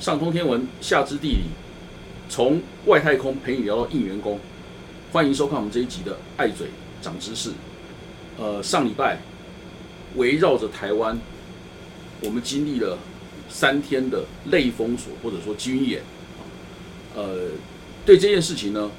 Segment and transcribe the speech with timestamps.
[0.00, 1.42] 上通天文，下知地理，
[2.26, 4.40] 从外太空陪你聊到应员工。
[5.12, 6.68] 欢迎收看我们这一集的爱嘴
[7.02, 7.50] 长知识。
[8.38, 9.20] 呃，上礼拜
[10.16, 11.18] 围绕着台湾，
[12.22, 12.96] 我们经历了
[13.50, 16.00] 三天的类封锁或者说军演。
[17.14, 17.50] 呃，
[18.06, 18.90] 对这件事情呢，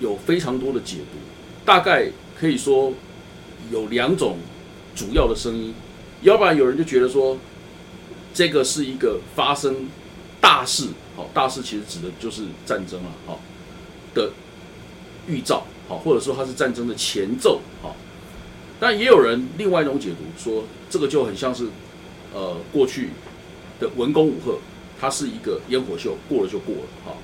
[0.00, 1.18] 有非常多的解读，
[1.64, 2.92] 大概可以说
[3.70, 4.38] 有两种
[4.96, 5.72] 主要的声音。
[6.22, 7.38] 要不然有人就觉得说，
[8.34, 9.86] 这个是一个发生
[10.40, 13.40] 大事，好，大事其实指的就是战争了，好，
[14.14, 14.32] 的
[15.26, 17.94] 预兆，好，或者说它是战争的前奏，好。
[18.80, 21.68] 但也有人另外一种解读说，这个就很像是，
[22.32, 23.10] 呃，过去
[23.78, 24.58] 的文攻武赫，
[25.00, 27.16] 它是一个烟火秀，过了就过了，好。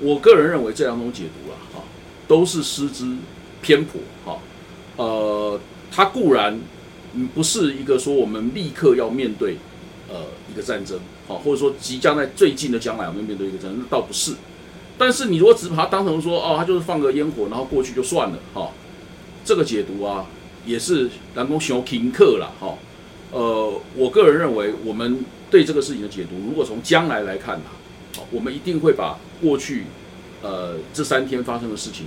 [0.00, 1.82] 我个人认为这两种解读啊，哈，
[2.26, 3.16] 都是失之
[3.62, 4.38] 偏颇，哈，
[4.96, 6.58] 呃，它固然。
[7.18, 9.56] 嗯，不是一个说我们立刻要面对，
[10.08, 14.34] 呃，一个战争，好，或者说即将在最近的将来我们面对一个战争，那倒不是。
[14.98, 18.70] 但是你如果只把它当成说，哦，他就是放个烟火，然后过去就算了，哈，
[19.44, 20.26] 这个解读啊，
[20.64, 22.74] 也是南宫雄停课了，哈。
[23.32, 27.64] 呃，我个人认为，我们对这个事情的解读，如果从将来来看呢，
[28.16, 29.84] 好，我们一定会把过去，
[30.42, 32.06] 呃，这三天发生的事情。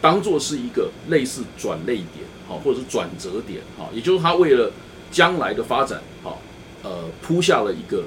[0.00, 4.72] 当做是一个类似转类点，好，或者是转折点，好，也就是他为了
[5.12, 6.42] 将来的发展，好，
[6.82, 8.04] 呃，铺下了一个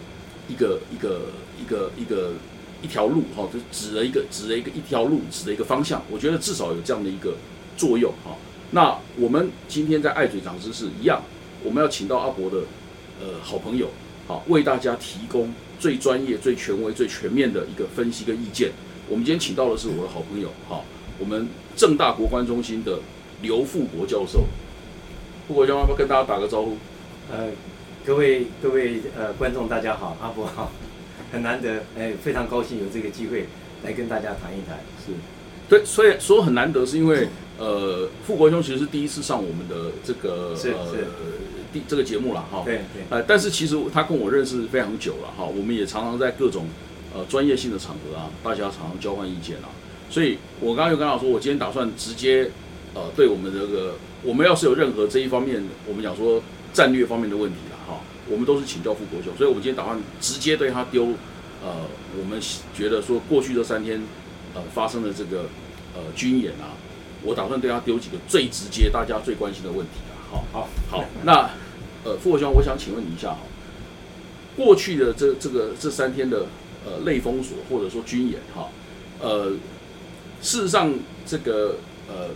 [0.48, 1.22] 一个一个
[1.60, 2.34] 一个一个
[2.82, 6.02] 一条路，哈，就指了一个指了一个一条路，指了一个方向。
[6.12, 7.36] 我觉得至少有这样的一个
[7.78, 8.36] 作用，哈。
[8.72, 11.24] 那我们今天在爱嘴长知识一样，
[11.64, 12.60] 我们要请到阿伯的
[13.22, 13.90] 呃好朋友，
[14.28, 18.72] 好，为大家提供最专业、最权威、最全面的一个分析跟意见。
[19.10, 20.86] 我们今天请到的是我的好朋友，好，
[21.20, 21.48] 我们。
[21.76, 23.00] 正大国关中心的
[23.42, 24.46] 刘富国教授，
[25.46, 26.78] 富国教授要不要跟大家打个招呼？
[27.30, 27.50] 呃，
[28.06, 30.72] 各位各位呃观众大家好，阿伯好，
[31.34, 33.48] 很难得，哎，非常高兴有这个机会
[33.84, 34.78] 来跟大家谈一谈。
[35.04, 35.12] 是，
[35.68, 37.28] 对，所以说很难得，是因为
[37.58, 41.08] 呃，富国兄其实是第一次上我们的这个是是
[41.74, 42.62] 第这个节目了哈。
[42.64, 43.04] 对对。
[43.10, 46.68] 呃，但是其实他跟我认识非常久了哈，我们也常常在各种
[47.12, 49.70] 呃专业性的场合啊，大家常常交换意见啊。
[50.12, 52.52] 所以，我刚刚就跟他说，我今天打算直接，
[52.94, 56.40] 呃，对我们这个，我们要是有任何这一方面，我们讲说
[56.72, 57.75] 战略方面的问题了哈，
[58.30, 61.06] 我们都是请教傅国雄，所以我们今天打算直接对他丢，
[61.64, 61.88] 呃，
[62.20, 62.40] 我们
[62.76, 64.02] 觉得说过去这三天，
[64.54, 65.46] 呃，发生的这个，
[65.96, 66.78] 呃，军演啊，
[67.24, 70.14] 我打算对他丢几个最直接、大家最关心的问题啊。
[70.32, 71.50] 好，好，好，那，
[72.04, 73.40] 呃，傅国雄，我想请问你一下哈，
[74.56, 76.48] 过去的这这个这三天的，
[76.86, 78.70] 呃，类封锁或者说军演哈，
[79.20, 79.54] 呃。
[80.42, 80.94] 事实上，
[81.26, 81.78] 这个
[82.08, 82.30] 呃，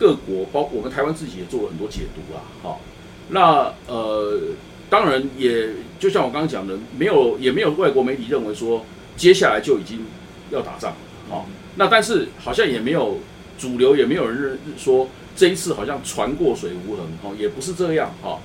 [0.00, 2.80] 各国包括我们台湾自己也做了很多解读啊，好，
[3.28, 4.40] 那呃，
[4.88, 8.84] 当然也就像我刚刚讲的，没有也没有外国媒体认为说
[9.16, 10.00] 接下来就已经
[10.50, 10.94] 要打仗，
[11.28, 13.18] 好，那但是好像也没有
[13.58, 18.38] 主流也没有人认说这一次好像船过水无痕，哦，也不是这样，哈，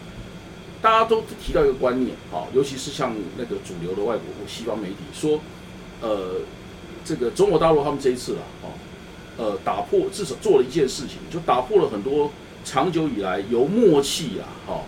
[0.82, 5.40] 大家都提到一个观念，哈，尤其是像那个主流的外国或西方媒体说，
[6.02, 6.42] 呃，
[7.06, 8.68] 这个中国大陆他们这一次啊，哦。
[9.38, 12.30] 呃，打破至少做了一件事情，就打破了很多
[12.66, 14.82] 长久以来由默契啊，哈，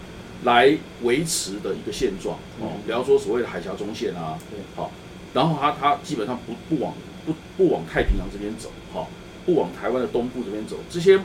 [0.43, 2.71] 来维持的一个现状哦。
[2.85, 4.91] 比方说所谓的海峡中线啊，对，好，
[5.33, 6.93] 然后他他基本上不不往
[7.25, 9.07] 不不往太平洋这边走，哈，
[9.45, 11.19] 不往台湾的东部这边走，这些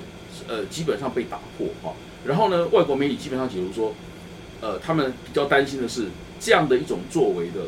[0.47, 1.95] 呃基本上被打破哈。
[2.25, 3.95] 然后呢，外国媒体基本上解读说，
[4.61, 6.07] 呃，他们比较担心的是
[6.41, 7.67] 这样的一种作为的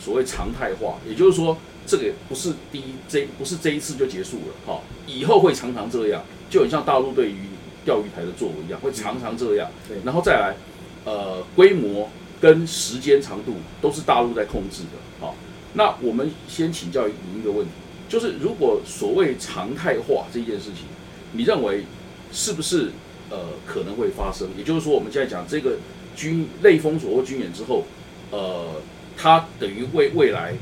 [0.00, 1.56] 所谓常态化，也就是说。
[1.86, 7.36] 这个不是第一，这不是这一次就结束了，哈，以后会常常这样，就很像大陆对于
[7.84, 9.70] 钓鱼台的作为一样，会常常这样。
[9.86, 10.56] 对，然后再来，
[11.04, 12.08] 呃，规模
[12.40, 15.34] 跟时间长度都是大陆在控制的，好，
[15.74, 17.72] 那我们先请教您一个问题，
[18.08, 20.86] 就是如果所谓常态化这件事情，
[21.32, 21.84] 你认为
[22.32, 22.90] 是不是
[23.30, 24.48] 呃可能会发生？
[24.56, 25.76] 也就是说，我们现在讲这个
[26.16, 27.84] 军类封锁或军演之后，
[28.30, 28.80] 呃，
[29.16, 30.54] 它等于为未来。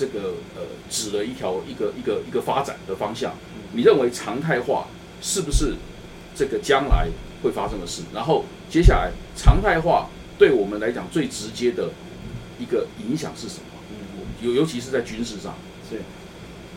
[0.00, 3.34] 这个呃，指了一条一个一个一个发展的方向。
[3.72, 4.86] 你认为常态化
[5.20, 5.74] 是不是
[6.36, 7.08] 这个将来
[7.42, 8.02] 会发生的事？
[8.14, 11.90] 然后接下来常态化对我们来讲最直接的
[12.58, 13.64] 一个影响是什么？
[14.42, 15.54] 尤尤其是在军事上。
[15.88, 15.96] 是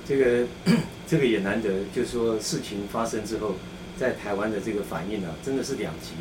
[0.08, 0.48] 这个
[1.08, 3.56] 这个也难得，就是说事情发生之后，
[3.98, 6.12] 在台湾的这个反应呢，真的是两极。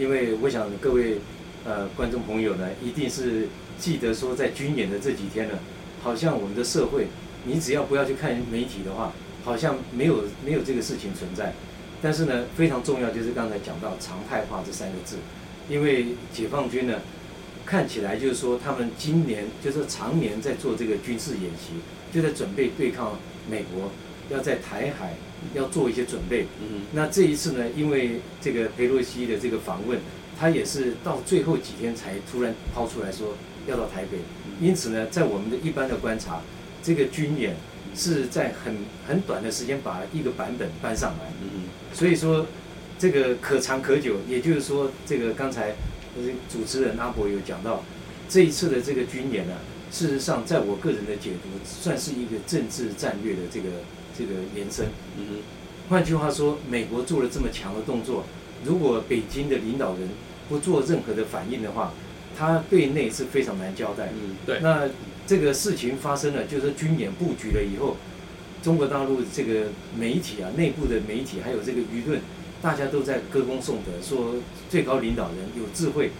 [0.00, 1.18] 因为我想各位
[1.64, 3.48] 呃观众朋友呢，一定是
[3.78, 5.58] 记得说在军演的这几天呢。
[6.02, 7.08] 好像我们的社会，
[7.44, 9.12] 你只要不要去看媒体的话，
[9.42, 11.54] 好像没有没有这个事情存在。
[12.02, 15.16] 但是呢，非常重要就是刚才讲到常态化这三个字，
[15.68, 17.00] 因为解放军呢，
[17.64, 21.72] 看起来就是说他们今年就是常年在做这个军事演习，
[22.12, 23.18] 就在准备对抗
[23.50, 23.90] 美国，
[24.30, 25.14] 要在台海
[25.54, 26.46] 要做一些准备。
[26.60, 29.98] 嗯那这一次呢，因为这个佩洛西的这个访问，
[30.38, 33.34] 他也是到最后几天才突然抛出来说
[33.66, 34.18] 要到台北，
[34.60, 36.40] 因此呢，在我们的一般的观察，
[36.82, 37.56] 这个军演
[37.94, 38.76] 是在很
[39.06, 42.46] 很短的时间把一个版本搬上来，嗯所以说
[42.98, 45.70] 这个可长可久，也就是说，这个刚才
[46.16, 47.84] 呃主持人阿伯有讲到，
[48.28, 49.54] 这一次的这个军演呢，
[49.90, 53.68] 事实上在我个人的解读，算是一个政治战略的这个
[54.16, 54.86] 这个延伸。
[55.18, 58.24] 嗯哼，换句话说，美国做了这么强的动作，
[58.64, 60.08] 如果北京的领导人
[60.48, 61.92] 不做任何的反应的话，
[62.36, 64.08] 他对内是非常难交代。
[64.14, 64.88] 嗯对，那
[65.26, 67.96] 这个事情发生了，就是军演布局了以后，
[68.62, 69.66] 中国大陆这个
[69.96, 72.20] 媒体啊，内部的媒体还有这个舆论，
[72.64, 74.36] 大家都在歌功颂德，说
[74.70, 76.12] 最高领导人有智慧，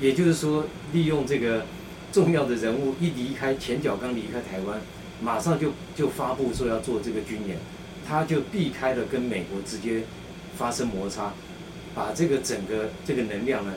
[0.00, 1.66] 也就是说，利用这个
[2.10, 4.80] 重要的人物一离开，前脚刚离开台湾，
[5.22, 7.58] 马上就就发布说要做这个军演，
[8.04, 10.02] 他就避开了跟美国直接
[10.56, 11.32] 发生摩擦，
[11.94, 13.74] 把这个整个这个能量呢，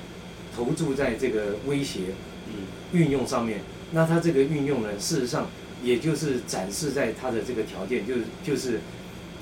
[0.55, 2.15] 投注在这个威胁
[2.47, 3.59] 嗯运用上面。
[3.91, 5.47] 那他这个运用呢，事实上
[5.83, 8.79] 也就是展示在他的这个条件，就是就是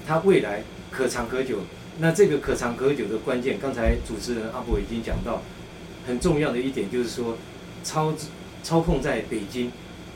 [0.05, 0.61] 他未来
[0.91, 1.59] 可长可久。
[1.99, 5.41] 那这个可长可久的关键，刚才主持人阿伯已经讲到，
[6.07, 7.37] 很重要的一点就是说，
[7.83, 8.13] 操
[8.63, 9.71] 操控在北京，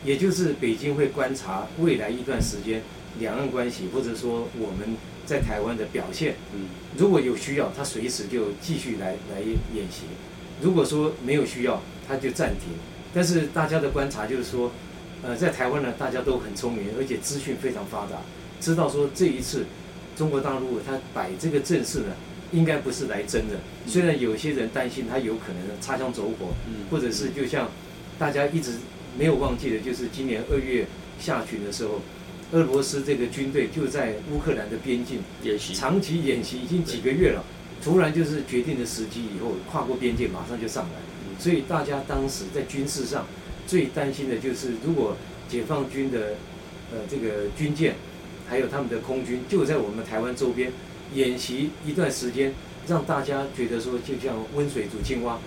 [0.05, 2.81] 也就是北京会观察未来一段时间
[3.19, 4.95] 两岸关系，或者说我们
[5.25, 6.35] 在台湾的表现。
[6.53, 9.39] 嗯如果有需要，他随时就继续来来
[9.73, 10.03] 演习；
[10.61, 12.69] 如果说没有需要，他就暂停。
[13.11, 14.71] 但是大家的观察就是说，
[15.23, 18.21] 呃，在台湾呢，大家都很聪明，而且资讯非常发达，
[18.61, 19.65] 知道说这一次
[20.15, 22.15] 中国大陆他摆这个阵势呢，
[22.51, 23.55] 应该不是来真的。
[23.87, 27.69] 虽然有些人担心他有可能擦枪走火，嗯，或者是就像
[28.17, 28.73] 大家一直
[29.17, 30.85] 没有忘记的，就是今年二月
[31.19, 32.01] 下旬的时候，
[32.51, 37.43] 俄罗斯这个军队就在乌克兰的边境演习，长期演习已经几个月了，
[37.83, 43.25] 突然就是决定的时机以后跨过边界马上就上来，所以大家当时在军事上
[43.65, 45.17] 最担心的就是，如果
[45.49, 46.35] 解放军的
[46.91, 47.95] 呃这个军舰
[48.47, 50.71] 还有他们的空军就在我们台湾周边
[51.13, 52.53] 演习一段时间，
[52.87, 55.39] 让大家觉得说就像温水煮青蛙，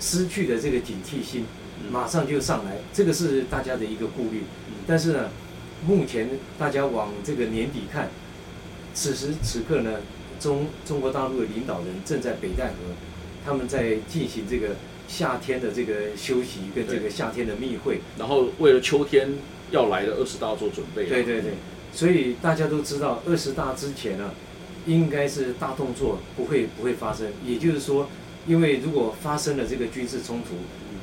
[0.00, 1.44] 失去的这个警惕心
[1.82, 1.90] 嗯。
[1.90, 4.42] 马上就上来，这个是大家的一个顾虑。
[4.86, 5.30] 但是呢，
[5.86, 6.28] 目前
[6.58, 8.10] 大家往这个年底看，
[8.92, 10.00] 此时此刻呢，
[10.38, 12.74] 中中国大陆的领导人正在北戴河，
[13.44, 14.76] 他们在进行这个
[15.08, 18.00] 夏天的这个休息跟这个夏天的密会。
[18.18, 19.30] 然后为了秋天
[19.70, 21.52] 要来的二十大做准备，对对对，
[21.94, 24.32] 所以大家都知道，二十大之前呢，
[24.84, 27.28] 应该是大动作不会不会发生。
[27.46, 28.08] 也就是说，
[28.46, 30.56] 因为如果发生了这个军事冲突，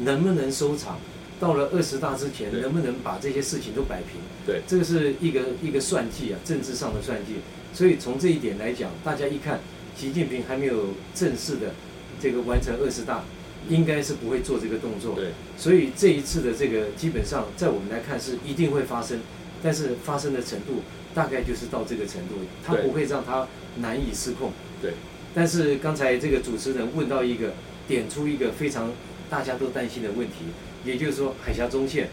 [0.04, 1.00] 能不能收场？
[1.40, 4.22] 到了二十大之前，能不能把这些事情都摆平？
[4.46, 7.38] 对这个是一个一个算计啊，政治上的算计。
[7.74, 9.60] 所以从这一点来讲，大家一看，
[9.98, 11.74] 习近平还没有正式的
[12.20, 13.24] 这个完成二十大，
[13.70, 15.16] 应该是不会做这个动作。
[15.16, 19.20] 对，所以这一次的这个基本上在我们来看是一定会发生，
[19.64, 20.82] 但是发生的程度
[21.14, 22.36] 大概就是到这个程度，
[22.66, 23.48] 它不会让它
[23.78, 24.52] 难以失控。
[24.82, 24.94] 对。
[25.34, 27.54] 但是刚才这个主持人问到一个，
[27.88, 28.92] 点出一个非常
[29.30, 30.46] 大家都担心的问题，
[30.84, 32.10] 也就是说海峡中线，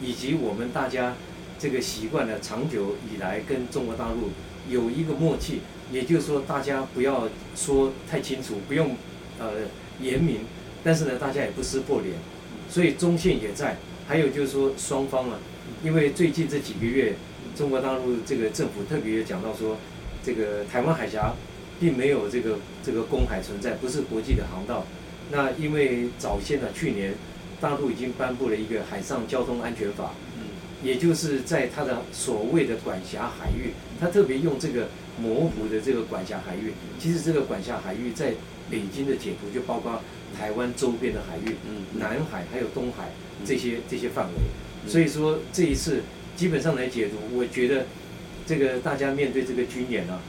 [0.00, 1.16] 以及我们大家
[1.58, 4.30] 这个习惯了长久以来跟中国大陆
[4.68, 8.94] 有一个默契，也就是说大家不要说太清楚，不用
[9.38, 9.52] 呃
[10.00, 10.40] 严明，
[10.84, 12.14] 但是呢大家也不撕破脸，
[12.68, 13.78] 所以中线也在。
[14.06, 15.38] 还有就是说双方啊，
[15.82, 17.14] 因为最近这几个月，
[17.56, 19.78] 中国大陆这个政府特别讲到说，
[20.22, 21.34] 这个台湾海峡
[21.80, 24.84] 并没有这个这个公海存在，不是国际的航道。
[25.30, 27.14] 那因为早先呢，去年
[27.60, 30.48] 大陆已经颁布了一个海上交通安全法，嗯
[30.82, 36.72] 也就是在它的所谓的管辖海域，它特别用这个模糊的这个管辖海域。
[36.98, 38.34] 其实这个管辖海域在
[38.70, 40.02] 北京的解读就包括
[40.38, 43.12] 台湾周边的海域，嗯南海还有东海
[43.46, 44.40] 这些这些范围。
[44.86, 46.00] 所以说这一次
[46.36, 47.86] 基本上来解读，我觉得
[48.46, 50.20] 这个大家面对这个军演啊，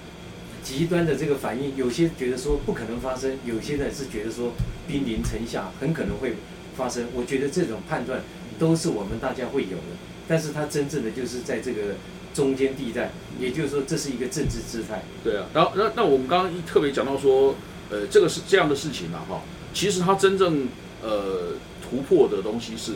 [0.64, 4.54] 极端的这个反应，有些觉得说不可能发生，有些呢是觉得说
[4.88, 6.36] 兵临城下，很可能会
[6.76, 7.08] 发生。
[7.14, 8.22] 我觉得这种判断
[8.60, 9.96] 都是我们大家会有的，
[10.28, 11.96] 但是它真正的就是在这个
[12.34, 15.04] 中间地带，也就是说这是一个政治姿态。
[15.24, 17.56] 对啊，然后那那我们刚刚特别讲到说，
[17.90, 19.42] 呃，这个是这样的事情啊，哈，
[19.74, 20.68] 其实它真正
[21.02, 22.94] 呃突破的东西是，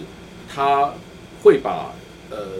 [0.53, 0.93] 它
[1.45, 1.93] 会把
[2.29, 2.57] 呃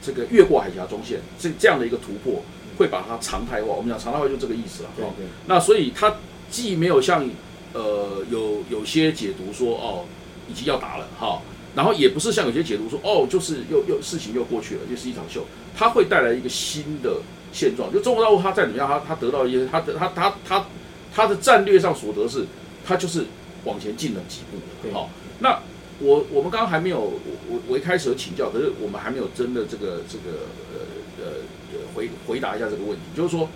[0.00, 2.44] 这个越过海峡中线这这样的一个突破，
[2.76, 3.72] 会把它常态化。
[3.72, 4.94] 我们讲常态化就这个意思了，哈。
[4.96, 6.14] 对对那所以它
[6.50, 7.28] 既没有像
[7.72, 10.04] 呃有有些解读说哦，
[10.48, 11.40] 已经要打了哈。
[11.72, 15.46] 然后也不是像有些解读说，哦，就是又又事情又过去了，就是一场秀，
[15.76, 17.18] 它会带来一个新的
[17.52, 17.92] 现状。
[17.92, 20.66] 就中国大陆它再怎么样，它它得到一些，它的它它它
[21.14, 22.44] 它的战略上所得是，
[22.84, 23.24] 它就是
[23.62, 24.92] 往前进了几步。
[24.92, 25.08] 好，
[25.38, 25.60] 那
[26.00, 31.32] 我我们刚刚还没有，我我我一开始有请教，可是我们还没有真的这个这个呃呃
[31.72, 33.48] 呃回回答一下这个问题，就是说，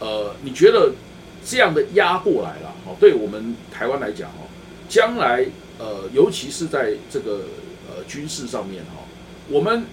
[0.00, 0.92] 呃，你觉得
[1.44, 4.48] 这样的压过来了，哦，对我们台湾来讲，哦，
[4.88, 5.46] 将来。
[5.80, 7.42] 呃，尤其是在这个
[7.88, 9.06] 呃军事上面哈，
[9.48, 9.84] 我们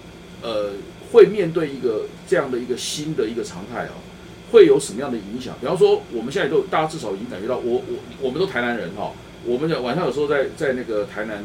[0.42, 0.72] 呃
[1.12, 3.94] 会面对一个这样的一个新的一个常态啊，
[4.50, 5.54] 会有什么样的影响？
[5.60, 9.12] 比方说，我们现在都大家至少已经感觉到，我我我们都台南人哈，
[9.44, 11.44] 我们晚上有时候在在那个台南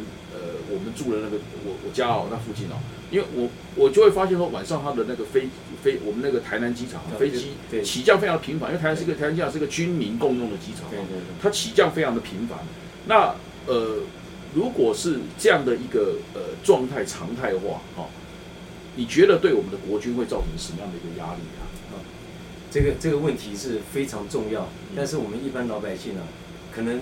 [0.71, 2.79] 我们住的那个我我家哦那附近哦，
[3.11, 5.49] 因为我我就会发现说晚上他的那个飞
[5.83, 7.51] 飞我们那个台南机场飞机
[7.83, 10.89] 起降非常频繁，因为台南是一个台南机场是一个军民共用的机场，
[11.41, 12.59] 它起降非常的频繁，
[13.07, 13.35] 那
[13.67, 13.99] 呃。
[14.53, 18.09] 如果是这样的一个呃状态常态化，哈，
[18.97, 21.63] 你觉得对我们的国军会造成什么样的一个压力啊？
[21.93, 21.95] 啊，
[22.69, 26.27] 这个这个问题是非常重要，但是我们一般老百姓啊，
[26.69, 26.99] 可能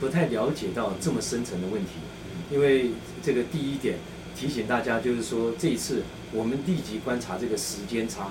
[0.00, 2.00] 不太了解到这么深层的问题。
[2.50, 2.90] 因为
[3.22, 3.96] 这个第一点
[4.36, 8.30] 提醒大家，就是说这一次我们立即观察这个时间差，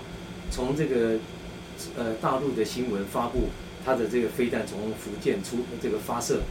[0.50, 1.18] 从这个
[1.98, 3.50] 呃大陆的新闻发布，
[3.84, 6.42] 它的这个飞弹从福建出这个发射。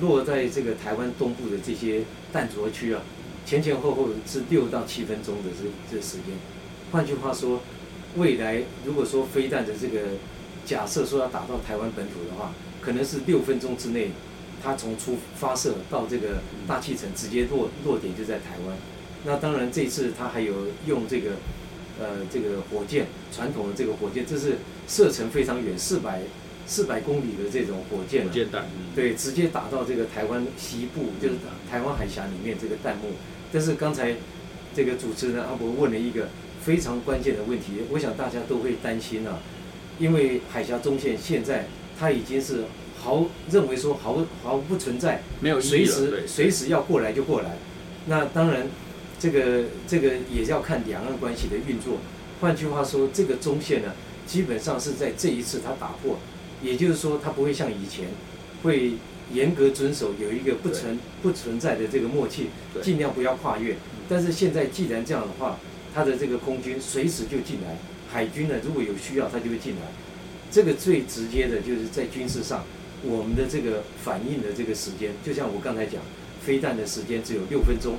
[0.00, 3.00] 落在这个台湾东部的这些弹着区啊，
[3.46, 6.34] 前前后后是六到七分钟的这这时间。
[6.90, 7.60] 换句话说，
[8.16, 10.00] 未来如果说飞弹的这个
[10.66, 14.10] 假设说要打到台湾本土的话，可能是六分钟之内，
[14.64, 18.74] 它从出发射到这个大气层直接落落点就在台湾。
[19.24, 21.32] 那当然这次它还有用这个
[22.00, 24.56] 呃这个火箭传统的这个火箭，这是
[24.88, 26.22] 射程非常远，四百。
[26.66, 31.34] 四百公里的这种火箭，火箭弹，对，直接打到这个台湾西部，就是
[31.70, 33.10] 台湾海峡里面这个弹幕。
[33.52, 34.14] 但是刚才
[34.74, 36.28] 这个主持人阿伯问了一个
[36.62, 39.40] 非常关键的问题，我想大家都会担心啊，
[39.98, 41.66] 因为海峡中线现在
[42.00, 42.64] 它已经是
[43.04, 47.58] 毫认为说毫毫不存在，没有随时随时要过来就过来。
[48.06, 48.66] 那当然，
[49.18, 51.98] 这个这个也要看两岸关系的运作。
[52.40, 53.92] 换句话说，这个中线呢，
[54.26, 56.18] 基本上是在这一次它打破。
[56.62, 58.06] 也就是说，它不会像以前，
[58.62, 58.94] 会
[59.32, 62.46] 严格遵守有一个不存不存在的这个默契，
[62.82, 63.76] 尽量不要跨越。
[64.08, 65.58] 但是现在既然这样的话，
[65.94, 67.76] 它的这个空军随时就进来，
[68.10, 69.82] 海军呢如果有需要，它就会进来。
[70.50, 72.64] 这个最直接的就是在军事上，
[73.06, 76.00] 我们的这个反应的这个时间，就像我刚才讲，
[76.42, 77.96] 飞弹的时间只有六分钟，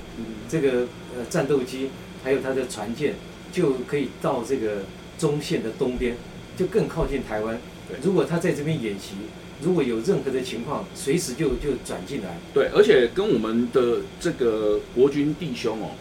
[0.50, 1.90] 这个呃战斗机
[2.24, 3.16] 还有它的船舰
[3.52, 4.84] 就可以到这个
[5.18, 6.16] 中线的东边，
[6.58, 7.60] 就更靠近台湾。
[8.02, 9.14] 如果他在这边演习，
[9.62, 12.38] 如果有任何的情况，随时就就转进来。
[12.54, 15.92] 对，而且跟我们的这个国军弟兄哦，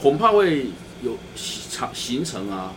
[0.00, 0.68] 恐怕会
[1.02, 2.74] 有形形成啊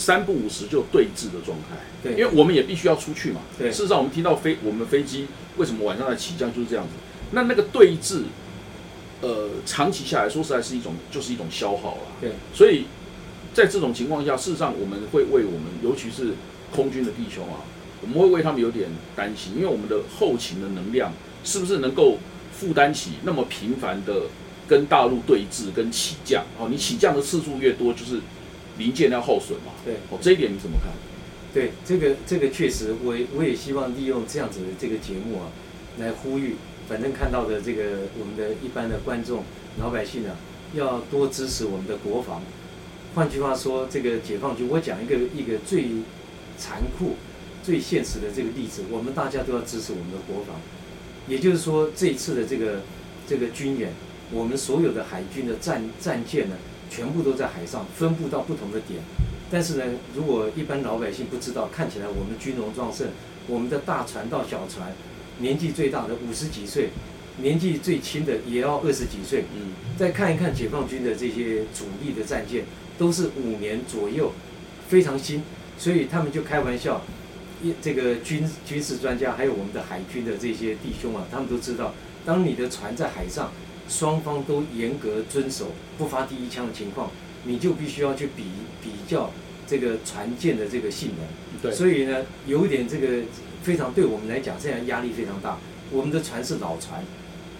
[0.00, 1.76] 三不五时就对峙的状态。
[2.02, 3.42] 对，因为我们也必须要出去嘛。
[3.58, 5.26] 对，事实上我们听到飞我们飞机
[5.58, 6.92] 为什么晚上在起降就是这样子。
[7.32, 8.22] 那那个对峙，
[9.20, 12.02] 呃，长期下来说实在是一种就是一种消耗了。
[12.22, 12.86] 对，所以
[13.52, 16.32] 在这种情况下，事实上我们会为我们尤其是
[16.74, 17.60] 空军的弟兄啊。
[18.02, 21.12] 我们会为他们有点担心，因为我们的后勤的能量
[21.44, 22.16] 是不是能够
[22.50, 24.22] 负担起那么频繁的
[24.66, 26.42] 跟大陆对峙、跟起降？
[26.58, 28.18] 哦，你起降的次数越多，就是
[28.80, 29.72] 零件要耗损嘛。
[29.84, 30.90] 对，哦，这一点你怎么看？
[31.54, 35.52] 对，这个这个确实，我我也希望利用这样子的这个节目啊，
[35.98, 36.56] 来呼吁，
[36.88, 37.82] 反正看到的这个
[38.18, 39.44] 我们的一般的观众、
[39.78, 40.34] 老百姓啊，
[40.74, 42.42] 要多支持我们的国防。
[43.14, 45.86] 换句话说，这个解放军，我讲一个一个最
[46.58, 47.16] 残酷。
[47.62, 50.56] 最现实的这个例子，我们大家都要支持我们的国防。
[51.28, 52.80] 也就是说，这一次的这个
[53.28, 53.92] 这个军演，
[54.32, 56.56] 我们所有的海军的战战舰呢，
[56.90, 59.00] 全部都在海上分布到不同的点。
[59.50, 63.06] 但是呢，如果一般老百姓不知道，看起来我们军容壮盛，
[63.46, 64.92] 我们的大船到小船，
[65.38, 66.90] 年纪最大的五十几岁，
[67.38, 69.44] 年纪最轻的也要二十几岁。
[69.54, 69.72] 嗯。
[69.98, 72.64] 再看一看解放军的这些主力的战舰，
[72.98, 74.32] 都是五年左右，
[74.88, 75.42] 非常新，
[75.76, 77.02] 所以他们就开玩笑。
[77.62, 81.92] 一这个军军事专家，还有我们的海军的这些弟兄啊，他们都知道，
[82.24, 83.52] 当你的船在海上，
[83.90, 87.10] 双方都严格遵守不发第一枪的情况，
[87.44, 88.44] 你就必须要去比
[88.80, 89.32] 比较
[89.66, 91.60] 这个船舰的这个性能。
[91.60, 91.72] 对。
[91.72, 93.24] 所以呢，有一点这个
[93.62, 95.58] 非常对我们来讲，这样压力非常大。
[95.90, 97.04] 我们的船是老船，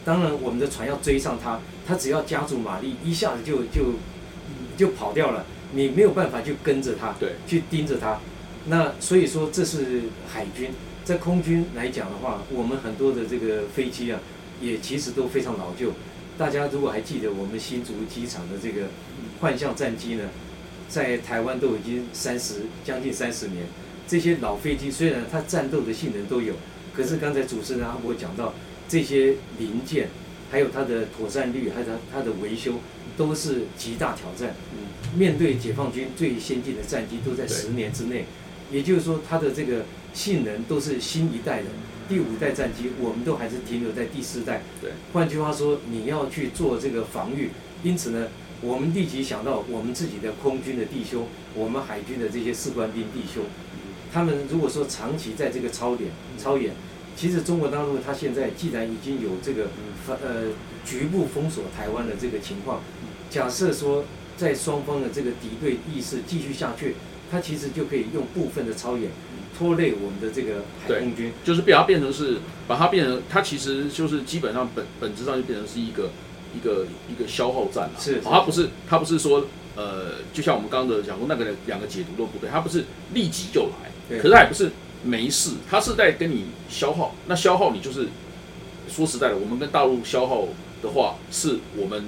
[0.04, 3.94] 当然我们的船要追上它，它只要加足马力，一下子就就
[4.76, 8.20] 就跑掉了，你没有办法去跟着它，对，去盯着它。
[8.66, 10.70] 那所以说，这是海军
[11.02, 14.20] 在空军来讲的话，我们很多的这个飞机啊，
[14.60, 15.92] 也其实都非常老旧。
[16.40, 18.87] 大家如果还记得我们新竹机场的这个
[19.40, 20.25] 幻象战机呢，
[20.88, 23.66] 在台湾都已经三十将近三十年，
[24.09, 26.54] 这些老飞机虽然它战斗的性能都有，
[26.97, 28.54] 可是刚才主持人阿伯讲到
[28.88, 30.09] 这些零件，
[30.50, 32.76] 还有它的妥善率，还有它它的维修，
[33.18, 34.54] 都是极大挑战。
[35.14, 38.25] 面对解放军最先进的战机都在十年之内，
[38.73, 41.66] 也就是说它的这个性能都是新一代的。
[42.11, 44.62] 第五代战机，我们都还是停留在第四代。
[44.83, 47.50] 对，换句话说，你要去做这个防御，
[47.85, 48.26] 因此呢，
[48.61, 53.45] 我们立即想到我们自己的空军的弟兄，我们海军的这些士官兵弟兄，
[54.12, 56.75] 他们如果说长期在这个操演、操演，
[57.14, 59.69] 其实中国大陆它现在既然已经有这个
[60.09, 60.49] 呃
[60.85, 62.81] 局部封锁台湾的这个情况，
[63.31, 64.05] 假设说
[64.37, 66.97] 在双方的这个敌对意识继续下去，
[67.30, 69.10] 它其实就可以用部分的超演。
[69.58, 76.08] 拖累我们的这个海空军，就是把它变成是，把它变成，它其实就是基本上本本质上就变成是一个
[76.56, 78.00] 一个一个消耗战了。
[78.00, 79.44] 是，它不是它不是说，
[79.76, 84.70] 呃，就像我们刚刚的讲过，那个两个解读都不对，它不是立即就来，可是它也不是
[85.04, 87.14] 没事，它是在跟你消耗。
[87.26, 88.08] 那消耗你就是
[88.88, 90.49] 说实在的，我们跟大陆消耗
[90.82, 92.06] 的话，是我们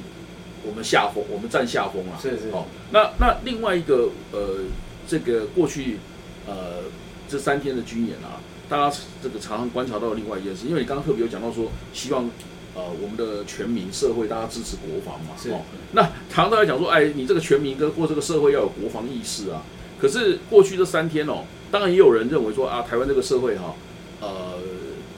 [0.66, 2.18] 我们下风，我们占下风了。
[2.18, 2.48] 是是。
[2.50, 4.60] 哦，那那另外一个呃，
[5.06, 5.98] 这个过去
[6.46, 6.82] 呃。
[7.28, 12.28] 这三天的军演啊，大家这个常常观察到另外一件事，因为你刚刚特别有讲到说，希望
[12.74, 15.62] 呃我们的全民社会大家支持国防嘛，是哦。
[15.92, 19.62] 那常常在讲说，哎，你这个全民跟或这个社会要有国防意识啊。
[19.98, 23.74] 可是过去这三天哦，当然也有人认为说啊，台湾这个社会哈，
[24.20, 24.58] 呃，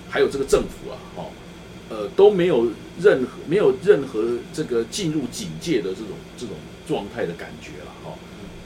[0.09, 1.25] 还有这个政府啊，哦，
[1.89, 2.69] 呃，都没有
[3.01, 4.23] 任何没有任何
[4.53, 6.55] 这个进入警戒的这种这种
[6.87, 8.13] 状态的感觉了，哈。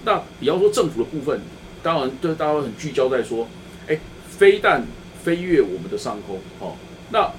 [0.04, 1.40] 那比方说政府的部分。
[1.80, 3.46] 当然，对大家很聚焦在说，
[3.86, 3.96] 哎，
[4.28, 4.84] 飞弹
[5.22, 6.74] 飞越我们的上空，哦，
[7.10, 7.30] 那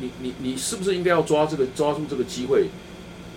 [0.00, 2.66] 你你你是不是应该要抓这个抓住这个机会，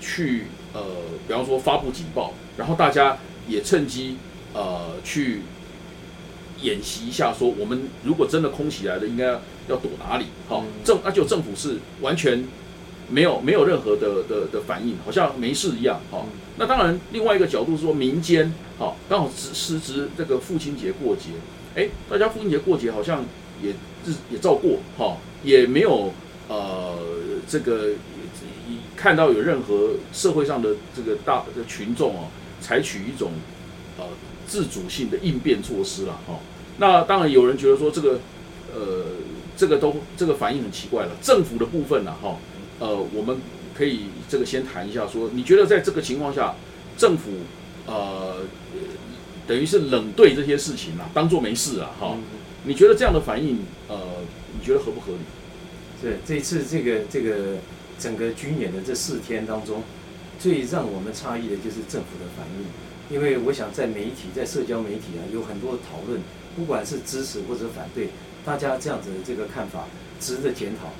[0.01, 0.83] 去呃，
[1.27, 4.17] 比方说发布警报，然后大家也趁机
[4.53, 5.41] 呃去
[6.59, 9.25] 演习一下，说我们如果真的空袭来了，应该
[9.67, 10.25] 要躲哪里？
[10.49, 12.43] 好，政那就政府是完全
[13.11, 16.25] 没有没有任何的的的反应，好像没事一样，好。
[16.57, 21.29] 那当然，另外一个角度是说，民间好刚好时时值这个父亲节过节，
[21.75, 23.25] 哎，大家父亲节过节好像
[23.61, 23.71] 也
[24.05, 26.13] 日也照过哈，也没有
[26.47, 26.97] 呃
[27.47, 27.89] 这个
[28.95, 32.27] 看到有任何社会上的这个大的群众哦，
[32.59, 33.31] 采取一种
[33.97, 34.05] 呃
[34.45, 36.39] 自主性的应变措施了哈。
[36.77, 38.19] 那当然有人觉得说这个
[38.75, 39.05] 呃
[39.57, 42.37] 这个都这个反应很奇怪了，政府的部分呢哈，
[42.81, 43.37] 呃我们。
[43.73, 46.53] 可以这个先谈一下，说你觉得在这个情况下，
[46.97, 47.31] 政府
[47.87, 48.41] 呃
[49.47, 52.17] 等于是冷对这些事情啊，当做没事啊，哈？
[52.65, 53.97] 你觉得这样的反应呃，
[54.53, 55.19] 你觉得合不合理？
[56.01, 57.55] 对，这次这个这个
[57.97, 59.81] 整个军演的这四天当中，
[60.37, 66.21] 最让我们诧异的就是政府的反应，因为我想在媒体在社交媒体啊有很多讨论，
[66.57, 68.09] 不管是支持或者反对，
[68.45, 69.85] 大家这样子的这个看法
[70.19, 70.91] 值得检讨。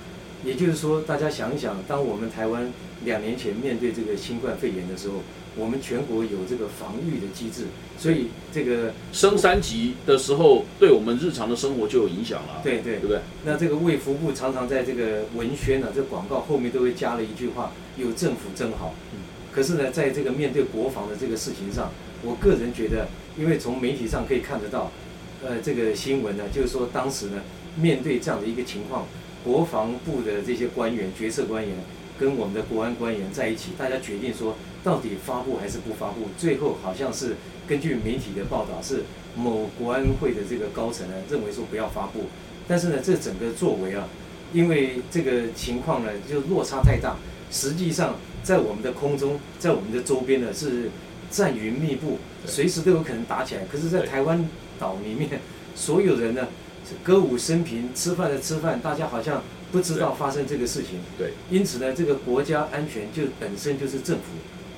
[0.43, 2.71] 也就是说，大家想一想，当我们台湾
[3.06, 5.15] 两年前面对这个新冠肺炎的时候，
[5.56, 7.65] 我们全国有这个防御的机制，
[7.97, 12.62] 所以这个升三级的时候，对我们日常的生活就有影响了。
[12.63, 13.19] 对对，对不对？
[13.45, 19.19] 那这个卫福部常常在这个文宣啊，这广告后面都会加了一句话：“有政府真好。”嗯。
[19.51, 21.91] 可是呢，在这个面对国防的这个事情上，
[22.23, 24.91] 我个人觉得，因为从媒体上可以看得到，
[25.45, 27.41] 呃，这个新闻呢，就是说当时呢，
[27.75, 29.06] 面对这样的一个情况。
[29.43, 31.75] 国防部的这些官员、决策官员
[32.19, 36.27] 跟我们的国安官员在一起，大家决定说，到底发布还是不发布？
[36.38, 37.36] 最后好像是
[37.67, 39.04] 根据媒体的报道，是
[39.36, 42.25] 某国安会的这个高层呢认为说不要发布。
[42.67, 44.08] 但是呢，这整个作为啊，
[44.54, 47.17] 因为这个情况呢就落差太大，
[47.49, 50.91] 实际上在我们的空中，在我们的周边呢是
[51.32, 53.62] 战云密布，随时都有可能打起来。
[53.71, 54.47] 可是，在台湾
[54.80, 55.41] 岛里面，
[55.75, 56.47] 所有人呢。
[57.04, 60.99] 歌舞升平，吃饭的吃饭，大家好像不知道发生这个事情。
[61.17, 64.23] 对，因此呢，这个国家安全就本身就是政府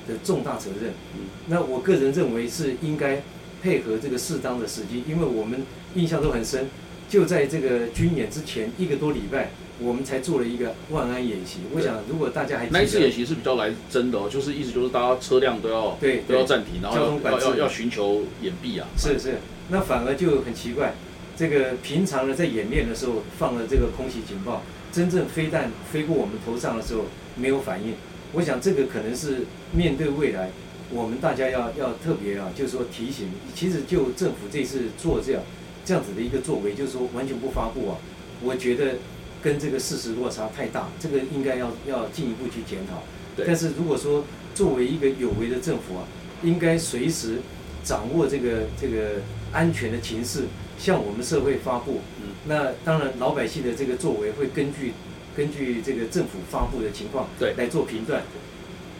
[0.08, 0.92] 的重大责任。
[1.14, 3.22] 嗯，那我个人认为是应该
[3.62, 5.62] 配合这个适当的时机，因为我们
[5.94, 6.68] 印象都很深，
[7.08, 9.50] 就在这个军演之前一个多礼拜，
[9.80, 11.60] 我们才做了一个万安演习。
[11.74, 18.86] 我想，如果大家还那一次演习是比较来真的哦，就是意思就是大家车辆都要对都要暂停，然后要要要寻求掩蔽啊。
[18.96, 19.38] 是是，
[19.70, 20.94] 那反而就很奇怪。
[21.36, 27.94] 这个平常呢，在演练的时候放了这个空袭警报，真正飞弹飞过我们头上的时候没有反应。
[28.32, 30.50] 我想这个可能是面对未来，
[30.90, 33.28] 我们大家要要特别啊，就是说提醒。
[33.54, 35.42] 其实就政府这次做这样
[35.84, 37.98] 这样子的一个作为，就是说完全不发布啊，
[38.42, 38.96] 我觉得
[39.42, 43.02] 跟这个事实落差太大，这个应该要要进一步去检讨。
[43.44, 46.06] 但是如果说作为一个有为的政府啊，
[46.42, 47.38] 应该随时
[47.82, 49.20] 掌握这个这个
[49.52, 50.44] 安全的情势，
[50.84, 52.02] 向我们社会发布。
[52.20, 54.92] 嗯那当然，老百姓的这个作为会根据
[55.34, 58.22] 根据这个政府发布的情况对来做评断。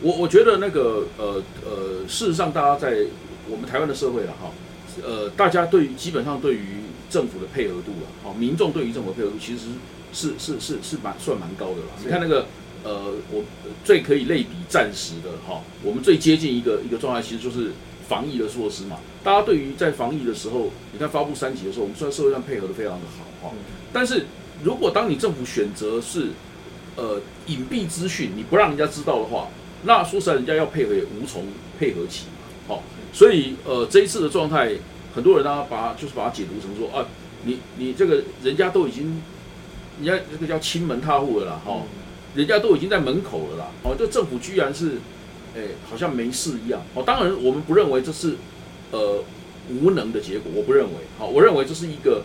[0.01, 3.05] 我我觉得那个呃呃，事实上，大家在
[3.51, 4.51] 我们台湾的社会了哈，
[5.03, 6.65] 呃，大家对于基本上对于
[7.11, 9.67] 政府的配合度啊，好，民众对于政府的配合度其实
[10.15, 11.89] 是是是是蛮算蛮高的了。
[12.03, 12.47] 你看那个
[12.83, 13.45] 呃，我
[13.85, 17.73] 最可以类比暂时的哈，我们最接近一个一个状态，其实就是
[18.09, 18.99] 防疫的措施嘛。
[19.23, 23.59] 大家对于在防疫的时候，你看发布三级的时候，我们虽然社会上配合的非常的好哈，嗯
[23.93, 24.27] 但是
[24.63, 26.29] 如果当你政府选择是
[26.97, 29.49] 呃隐蔽资讯，你不让人家知道的话，
[29.85, 31.45] 那说实在，人家要配合也无从
[31.79, 32.33] 配合起嘛。
[32.67, 34.73] 好、所以呃这一次的状态，
[35.15, 37.07] 很多人呢把就是把它解读成说啊，
[37.45, 39.23] 你你这个人家都已经，
[40.03, 41.83] 人家这个叫亲门踏户了啦，哈、
[42.35, 44.99] 人家都已经在门口了啦，哦，这政府居然是，
[45.55, 46.83] 哎，好像没事一样。
[46.95, 48.37] 哦，当然我们不认为这是
[48.91, 49.23] 呃
[49.71, 50.93] 无能的结果，我不认为。
[51.19, 52.23] 好，我认为这是一个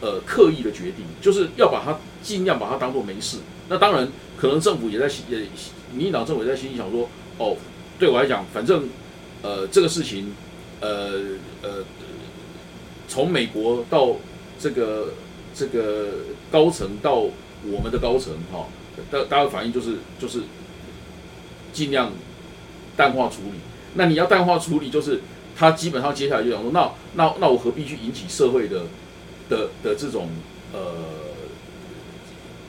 [0.00, 3.38] 呃刻意的决定，就是要把它尽量把它当做没事。
[3.68, 5.46] 那当然，可能政府也在也
[5.92, 7.56] 民进党政府也在心里想说，哦，
[7.98, 8.88] 对我来讲，反正
[9.42, 10.32] 呃这个事情，
[10.80, 11.12] 呃
[11.62, 11.84] 呃，
[13.08, 14.16] 从美国到
[14.58, 15.14] 这个
[15.54, 16.08] 这个
[16.50, 18.68] 高层到我们的高层哈，
[19.10, 20.42] 大大家的反应就是就是
[21.72, 22.12] 尽量
[22.98, 23.60] 淡化处理。
[23.94, 25.22] 那你要淡化处理，就是
[25.56, 28.82] 他基本上接下来就想说，那那那我何必去引起社会的
[29.48, 30.28] 的的这种
[30.72, 30.78] 呃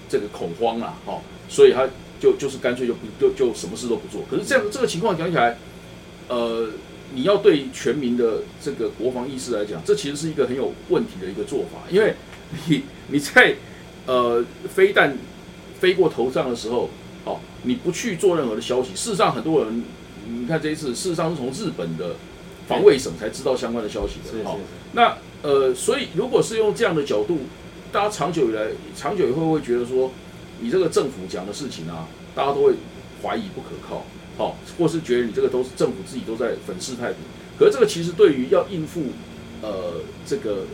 [0.07, 1.87] 这个恐慌啦，哈、所以他
[2.19, 4.21] 就就是干脆就不就就什么事都不做。
[4.31, 5.57] 可是这样这个情况讲起来，
[6.29, 6.69] 呃，
[7.13, 12.15] 你要对全民的这个国防意识来讲，这其实是一个很有问题的一个做法，因为
[12.67, 13.55] 你你在
[14.05, 15.17] 呃飞弹
[15.79, 16.89] 飞过头上的时候，
[17.25, 19.83] 好、你不去做任何的消息，事实上很多人，
[20.29, 22.15] 你看这一次，事实上是从日本的
[22.67, 27.39] 防卫省才知道相关的消息的，好、是是是，那呃，所以如果是用这样的角度，
[27.91, 30.11] 大家长久以来，长久以后会觉得说，
[30.59, 32.73] 你这个政府讲的事情啊，大家都会
[33.23, 34.05] 怀疑不可靠，
[34.37, 37.17] 好、或是觉得你这个都是政府自己都在粉饰太平。
[37.57, 39.07] 可是这个其实对于要应付
[39.61, 40.65] 呃这个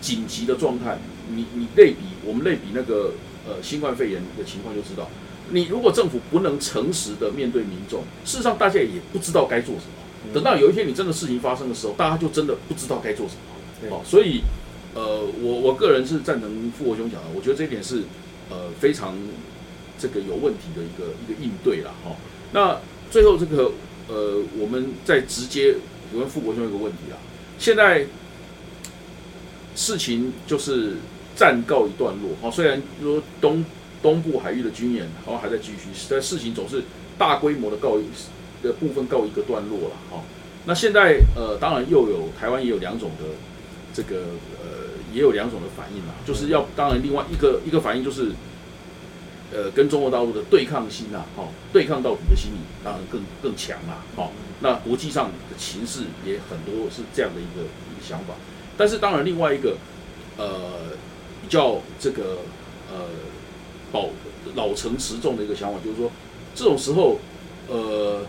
[0.00, 3.12] 紧急的状态，你你类比我们类比那个
[3.46, 5.08] 呃新冠肺炎的情况就知道，
[5.50, 10.32] 你如果政府不能诚实的面对民众，事实上大家也不知道该做什么。
[10.32, 13.40] 等到有一天你真的事情发生的时候，大家就真的不知道该做什么。
[13.80, 14.40] 对好、所以
[14.94, 18.04] 呃，我我个人是赞成傅国兄讲的，我觉得这一点是
[18.48, 19.14] 呃非常
[19.98, 21.90] 这个有问题的一个一个应对啦。
[22.04, 22.16] 哈、
[22.52, 22.78] 那
[23.10, 23.72] 最后这个
[24.08, 25.74] 呃，我们再直接
[26.14, 27.18] 问傅国兄一个问题啊，
[27.58, 28.06] 现在
[29.76, 30.94] 事情就是
[31.36, 33.64] 暂告一段落，哈、虽然说东
[34.04, 36.82] 东部海域的军演好像还在继续，但事情总是
[37.16, 38.04] 大规模的告一
[38.62, 40.22] 的部分告一个段落了，哈、
[40.66, 43.24] 那现在呃，当然又有台湾也有两种的
[43.94, 44.16] 这个
[44.60, 48.32] 呃，也有两种的反应啦，就是要当然另外一个一个反应就是
[49.50, 54.28] 呃，跟中国大陆的对抗心啊，哈、对抗到底的心理当然更更强啦，哈、
[54.60, 58.34] 那国际上的情势也很多是这样的一个一个想法，
[58.76, 59.78] 但是当然另外一个
[60.36, 60.92] 呃
[61.40, 62.38] 比较这个
[62.92, 63.06] 呃
[63.94, 64.08] 保
[64.56, 66.10] 老成持重的一个想法，就是说
[66.52, 67.20] 这种时候
[67.68, 68.26] 呃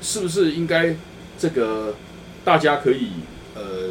[0.00, 0.96] 是不是应该
[1.38, 1.94] 这个
[2.42, 3.10] 大家可以
[3.54, 3.90] 呃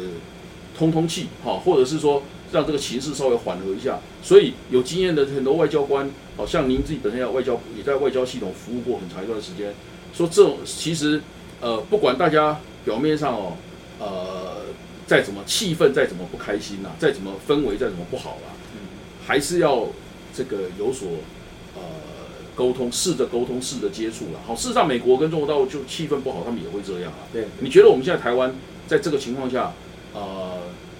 [0.76, 4.00] 通通气哈，或者是说让这个情势稍微缓和一下。
[4.20, 9.72] 所以有经验的很多外交官，好像您自己本身要外交也在外交系统服务过很长一段时间，
[10.12, 11.22] 说这种其实
[11.60, 13.52] 呃不管大家表面上哦
[14.00, 14.66] 呃
[15.06, 18.50] 再怎么气氛再怎么不开心呐、再怎么氛围再怎么不好啦、
[19.24, 19.86] 还是要
[20.36, 21.08] 这个有所
[21.74, 21.80] 呃
[22.54, 24.40] 沟通，试着沟通，试着接触了。
[24.46, 27.24] 好，事实上美国跟中国大陆就气氛不好，他们也会这样啊。
[27.32, 28.54] 对，你觉得我们现在台湾
[28.86, 29.72] 在这个情况下，
[30.12, 30.58] 呃，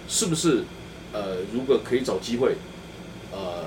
[0.09, 0.64] 是不是
[1.12, 2.57] 呃，如果可以找机会，
[3.31, 3.64] 呃，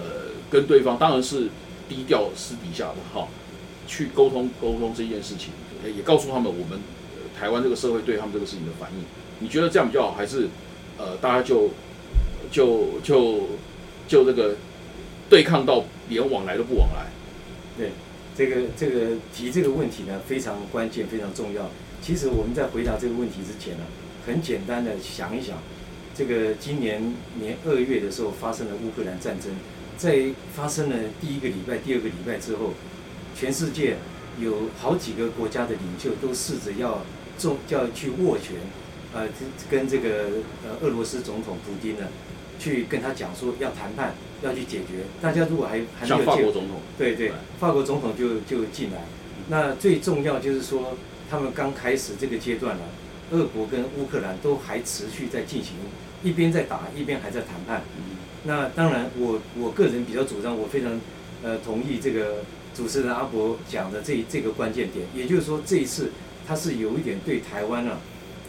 [0.49, 1.49] 跟对方当然是
[1.87, 3.27] 低调私底下的哈，
[3.87, 5.51] 去沟通沟通这件事情，
[5.85, 6.79] 也也告诉他们我们、
[7.13, 9.05] 呃台湾这个社会对他们这个事情的反应。
[9.39, 10.49] 你觉得这样比较好，还是
[10.97, 11.69] 呃大家就
[12.51, 13.47] 就就
[14.05, 14.55] 就这个
[15.29, 17.05] 对抗到连往来都不往来？
[17.77, 17.91] 对，
[18.35, 21.69] 这个这个提这个问题呢非常关键，非常重要。
[22.01, 23.83] 其实我们在回答这个问题之前呢，
[24.25, 25.57] 很简单的想一想，
[26.15, 29.51] 这个今年年二月的时候发生了乌克兰战争，
[29.97, 32.73] 在发生了第一个礼拜、第二个礼拜之后，
[33.35, 33.97] 全世界
[34.39, 37.03] 有好几个国家的领袖都试着要
[37.37, 38.55] 重要去握拳，
[39.13, 39.27] 呃，
[39.69, 40.25] 跟这个
[40.65, 42.07] 呃俄罗斯总统普京呢，
[42.59, 45.05] 去跟他讲说要谈判，要去解决。
[45.21, 49.05] 大家如果还还没有见法国总统，对对对，法国总统就就进来，
[49.47, 50.97] 那最重要就是说，
[51.29, 52.83] 他们刚开始这个阶段呢，
[53.31, 55.73] 俄国跟乌克兰都还持续在进行，
[56.21, 57.81] 一边在打，一边还在谈判。
[58.43, 60.99] 那当然，我我个人比较主张，我非常
[61.41, 62.43] 呃同意这个
[62.75, 66.11] 主持人阿伯讲的这这个关键点，也就是说，这一次
[66.47, 67.97] 他是有一点对台湾啊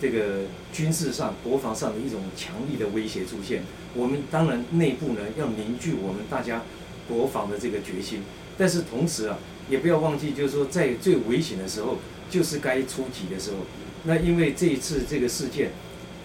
[0.00, 3.62] 这个军事上、国防上的一种强力的威胁出现。
[3.94, 6.62] 我们当然内部呢要凝聚我们大家
[7.08, 8.22] 国防的这个决心，
[8.56, 11.98] 但是同时啊，也不要忘记，就是说在最危险的时候，
[12.30, 13.58] 就是该出击的时候。
[14.04, 15.70] 那因为这一次这个事件，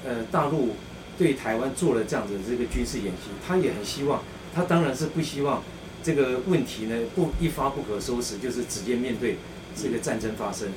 [0.05, 0.75] 呃，大陆。
[1.17, 4.21] 对台湾做了这样子的这个军事演习，他也很希望，
[4.53, 5.63] 他当然是不希望
[6.03, 9.37] 这个问题呢不一发不可收拾，就是直接面对
[9.81, 10.67] 这个战争发生。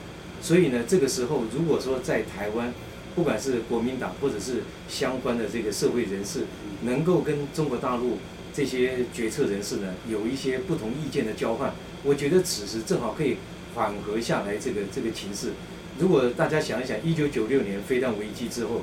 [0.40, 2.72] 所以呢，这个时候如果说在台湾，
[3.14, 6.44] 不管是国民党或者是相关的这个社会人士，
[6.82, 8.18] 能够跟中国大陆
[8.52, 11.72] 这些决策人士呢有一些不同意见的交换，
[12.04, 13.36] 我觉得此时正好可以
[13.74, 15.52] 缓和下来这个这个情势。
[15.98, 18.82] 如果大家想一想，一九九六年飞弹危机之后。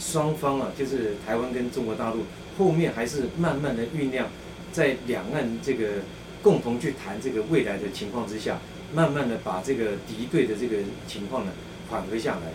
[0.00, 2.20] 双方啊，就是台湾跟中国大陆，
[2.56, 4.28] 后面还是慢慢的酝酿，
[4.70, 5.88] 在两岸这个
[6.40, 8.60] 共同去谈这个未来的情况之下，
[8.94, 10.76] 慢慢的把这个敌对的这个
[11.08, 11.50] 情况呢
[11.90, 12.52] 缓和下来，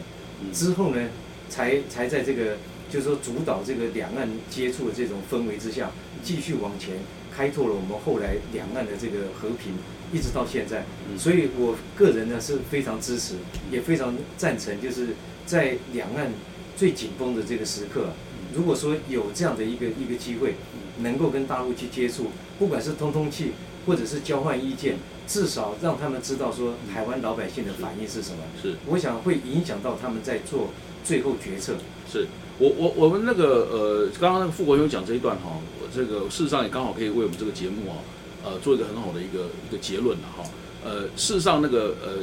[0.52, 1.10] 之后呢，
[1.50, 2.58] 才才在这个
[2.90, 5.92] 就是说主导这个两岸接触的这种氛围之下，
[6.24, 6.96] 继续往前
[7.32, 9.74] 开拓了我们后来两岸的这个和平，
[10.12, 10.86] 一直到现在。
[11.18, 13.36] 所以我个人呢是非常支持，
[13.72, 15.10] 也非常赞成，就是
[15.46, 16.32] 在两岸。
[16.76, 18.10] 最紧绷的这个时刻，
[18.52, 20.56] 如果说有这样的一个一个机会，
[21.02, 23.52] 能够跟大陆去接触，不管是通通气，
[23.86, 24.96] 或者是交换意见，
[25.28, 28.38] 至少让他们知道说台湾老百姓的反应是什么。
[28.62, 30.70] 是，我想会影响到他们在做
[31.04, 31.76] 最后决策。
[32.12, 32.28] 是
[32.60, 37.98] 我我我们那个呃，刚刚那个傅国雄讲这一段哈，我这个事实上也刚好可以为我们这个节目啊，
[38.44, 40.44] 呃，做一个很好的一个一个结论了哈。
[40.84, 42.18] 呃，事实上那个呃，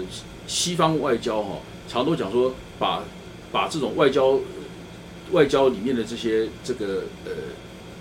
[0.47, 1.59] 西方外交哈，
[1.89, 3.03] 常都讲说把。
[3.53, 4.39] 把这种外交
[5.33, 7.33] 外交里面的这些这个呃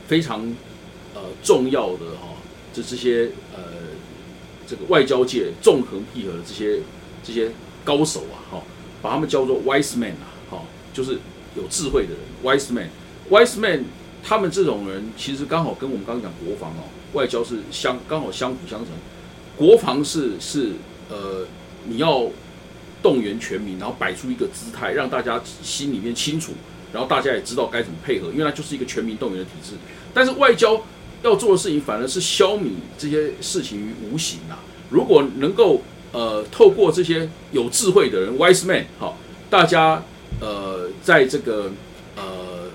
[0.08, 0.42] 非常
[1.16, 2.38] 呃重要的哈，
[2.72, 3.64] 这这些呃
[4.70, 6.80] 这个外交界纵横捭阖的这些
[7.24, 7.50] 这些
[7.84, 8.62] 高手啊哈，
[9.02, 10.62] 把他们叫做 wise man 啊哈，
[10.94, 11.20] 就是
[11.56, 12.90] 有智慧的人 wise man
[13.30, 13.86] wise man，
[14.24, 18.90] 他们这种人其实刚好跟我们刚刚讲国防哦，外交是相刚好相辅相成，
[19.58, 20.74] 国防是是
[21.10, 21.46] 呃
[21.86, 22.30] 你要。
[23.02, 26.52] 动员全民，然后摆出一个姿态，让大家心里面清楚，
[26.92, 29.78] 然后大家也知道该怎么配合，因为它就是一个全民动员的体制。
[30.14, 30.84] 但是外交
[31.24, 34.60] 要做的事情，反而是消弭这些事情于无形啊。
[34.90, 39.18] 如果能够呃透过这些有智慧的人，wise man，好，
[39.50, 40.04] 大家
[40.40, 41.72] 呃在这个
[42.16, 42.70] 呃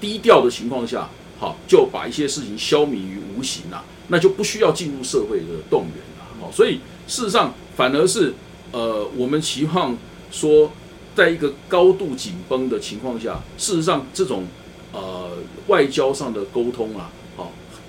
[0.00, 6.24] 低调的情况下，好就把一些事情消弭于无形啊，那就不需要进入社会的动员了。
[6.40, 8.34] 好，所以事实上反而是。
[8.70, 9.96] 呃，我们期望
[10.30, 10.70] 说，
[11.16, 14.44] 在一个高度紧绷的情况下，事实上这种
[14.92, 15.30] 呃
[15.68, 17.10] 外交上的沟通啊，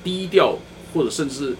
[0.03, 0.57] 低调
[0.93, 1.55] 或者甚至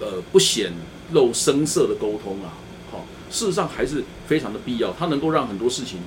[0.00, 0.72] 呃不显
[1.12, 2.54] 露声色的沟通啊，
[2.90, 6.00] 好，事实上还是非常的必要，它能够让很多事情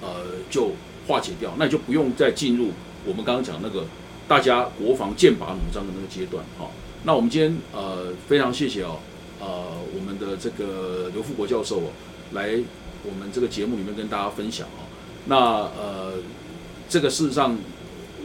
[0.00, 0.08] 呃
[0.50, 0.72] 就
[1.06, 2.70] 化解掉，那就不用再进入
[3.04, 3.86] 我们刚刚讲那个
[4.26, 6.44] 大家国防剑拔弩张的那个阶段。
[6.58, 6.70] 好，
[7.04, 8.98] 那我们今天呃非常谢谢哦，
[9.40, 9.46] 呃
[9.94, 11.90] 我们的这个刘富国教授哦。
[12.32, 12.58] 来
[13.04, 14.88] 我们这个节目里面跟大家分享哦，
[15.26, 16.14] 那呃，
[16.88, 17.54] 这个事实上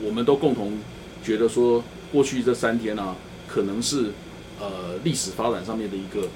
[0.02, 0.80] 我们都共同
[1.22, 3.16] 觉得说，过去这三天呢，
[3.48, 4.12] 可能是
[4.60, 6.28] 呃历史发展上面的一个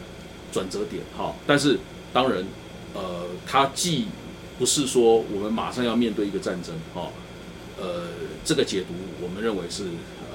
[0.51, 1.33] 转折点哈。
[1.45, 1.79] 但是
[2.13, 2.43] 当然，
[2.93, 4.07] 呃，它既
[4.59, 7.09] 不是说我们马上要面对一个战争哈，
[7.79, 8.03] 呃，
[8.43, 9.85] 这个解读我们认为是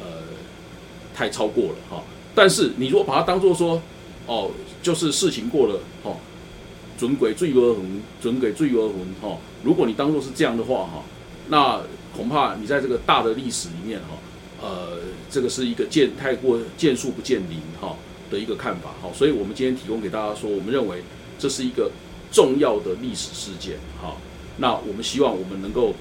[0.01, 0.23] 呃
[1.15, 2.03] 太超过了哈。
[2.35, 3.81] 但是你如果把它当做说
[4.27, 4.51] 哦，
[4.83, 6.17] 就是事情过了哦。
[6.99, 9.37] 准鬼罪恶魂，准鬼罪恶魂哈。
[9.63, 11.03] 如果你当做是这样的话哈，
[11.49, 11.83] 那
[12.17, 14.17] 恐怕你在这个大的历史里面哈，
[14.63, 14.99] 呃，
[15.31, 17.97] 这个是一个见太过见树不见林哈
[18.31, 19.11] 的一个看法哈。
[19.15, 21.03] 所以我们今天提供给大家说，我们认为
[21.39, 21.91] 这是一个
[22.31, 24.17] 重要的历史事件哈。
[24.59, 25.95] 那我们希望我们能够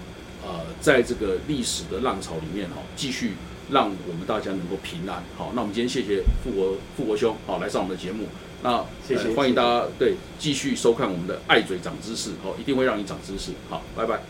[0.43, 3.33] 呃，在这个历史的浪潮里面哈，继续
[3.71, 5.51] 让我们大家能够平安好。
[5.55, 8.25] 那我们今天谢谢富国富国兄好来上我们的节目。
[8.63, 14.21] 那谢谢，欢迎大家对继续收看我们的爱嘴长知识，好，一定会让你长知识，好，拜拜。